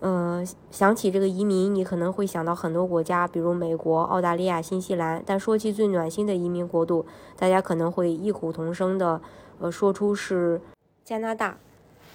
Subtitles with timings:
[0.00, 5.22] 嗯，想起这个移民，你可能会想到很多国家，比如美国、澳大利亚、新西兰。
[5.24, 7.06] 但说起最暖心的移民国度，
[7.38, 9.20] 大家可能会异口同声的，
[9.58, 10.60] 呃，说出是
[11.02, 11.56] 加拿大。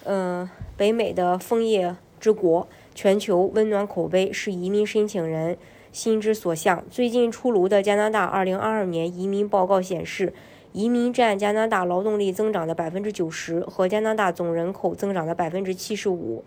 [0.04, 5.58] 嗯，北美的枫叶之国，全球温暖口碑是移民申请人
[5.90, 6.84] 心之所向。
[6.88, 10.32] 最近出炉的加拿大2022年移民报告显示，
[10.72, 16.44] 移民占加拿大劳动力增长的百分之九十，和加拿大总人口增长的百分之七十五。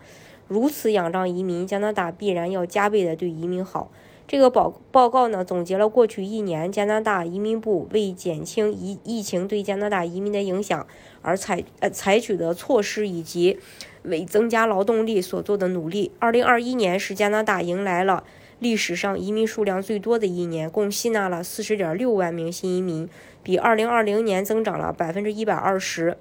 [0.47, 3.89] 如此仰仗移民，加拿大必然要加倍的对移民好。
[4.27, 10.87] 这个报报告呢，总结了过去一年加拿大移民部为减轻疫疫情对加拿大移民的影响
[11.21, 13.59] 而采呃采取的措施，以及
[14.01, 16.11] 为增加劳动力所做的努力。
[16.17, 18.23] 二零二一年是加拿大迎来了
[18.57, 23.07] 历史上移民数量最多的一年，共吸纳了四十点六万名新移民，
[23.43, 26.17] 比二零二零年增长了百分之一百二十。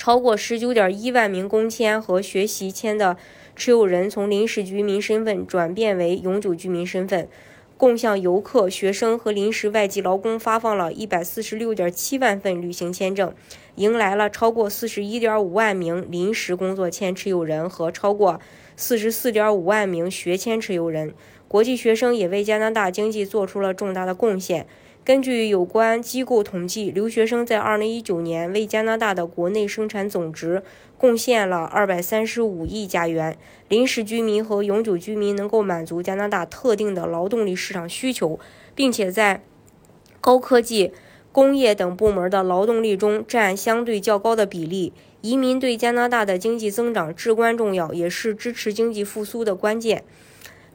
[0.00, 3.18] 超过十九点一万名工签和学习签的
[3.54, 7.28] 持有人从临时居民身份转变为永久居民身份，
[7.76, 13.34] 共向游客、学生和临时外籍劳工发放了一百四十六点七万份旅行签证，
[13.74, 18.40] 迎来了超过四十一点五万名临时工作签持有人和超过
[18.76, 21.12] 四十四点五万名学签持有人。
[21.50, 24.68] 国际学生也为加拿大经济做出了重大的贡献。
[25.04, 30.62] 根据有关机构统计，留学生在2019年为加拿大的国内生产总值
[30.96, 33.36] 贡献了235亿加元。
[33.66, 38.38] 临时居民和永久居民能够满足加拿大特定的劳动力市场需求，
[38.76, 39.42] 并且在
[40.20, 40.92] 高科技、
[41.32, 44.92] 工业等部门的劳动力中占相对较高的比例。
[45.20, 50.04] 移民对加拿大的经济增长至关重要，也是支持经济复苏的关键。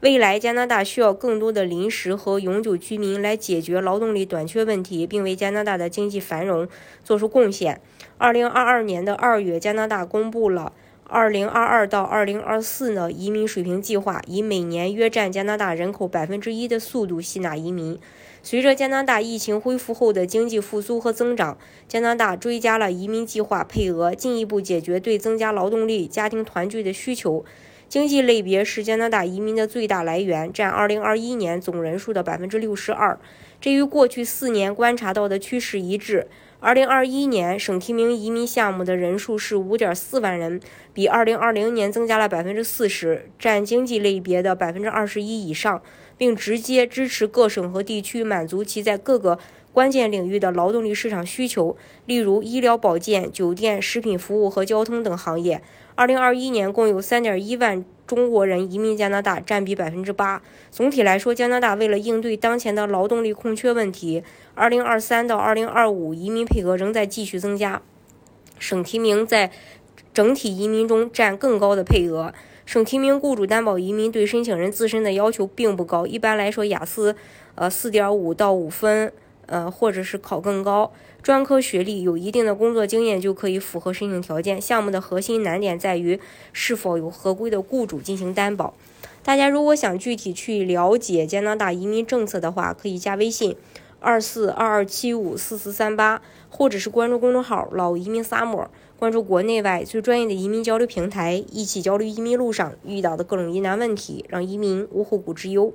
[0.06, 6.68] 未来，加拿大需要更多的临时和永久居民来解决劳动力短缺问题，并为加拿大的经济繁荣
[7.02, 7.80] 做出贡献。
[8.16, 10.72] 二零二二年的二月，加拿大公布了
[11.08, 17.98] 二零二二到二零二四的移民水平计划，以每年约占加拿大人口百分之一的速度吸纳移民。
[18.44, 27.44] 随着加拿大疫情恢复后的经济复苏和增长，加拿大追加了移民计划配额，进一步解决对增加劳动力、家庭团聚的需求。
[27.88, 33.16] 经济类别是加拿大移民的最大来源，占2021年总人数的62%，
[33.60, 36.26] 这与过去四年观察到的趋势一致。
[36.60, 40.60] 2021年省提名移民项目的人数是5.4万人，
[40.92, 45.80] 比2020年增加了40%，占经济类别的21%以上，
[46.16, 49.38] 并直接支持各省和地区满足其在各个
[49.76, 51.76] 关键领域的劳动力市场需求，
[52.06, 55.60] 例如医疗保健、酒店、食品服务和交通等行业。
[55.94, 60.40] 二零二一年共有三点一万中国人移民加拿大，占比百分之八。
[60.70, 64.22] 总体来说，加拿大为了应对当前的劳动力空缺问题，
[64.54, 67.82] 二零二三到二零二五移民配额仍在继续增加。
[68.58, 69.50] 省提名在
[70.14, 72.32] 整体移民中占更高的配额。
[72.64, 77.14] 省提名雇主担保移民对申请人自身的要求并不高，一般来说，雅思，
[77.56, 79.12] 呃，四点五到五分。
[79.46, 80.92] 呃，或者是考更高，
[81.22, 84.60] 专科学历，有一定的工作经验就可以符合申请条件。
[84.60, 86.20] 项目的核心难点在于
[86.52, 88.74] 是否有合规的雇主进行担保。
[89.22, 93.56] 大家如果想具体去了解加拿大移民政策的话，可以加微信
[93.98, 98.68] 二四二二七五四四三八，或者是关注公众号“老移民 summer”，
[98.98, 105.72] 关注国内外最专业的移民交流平台，一起交流移民路上遇到的各种疑难问题，让移民无后顾之忧。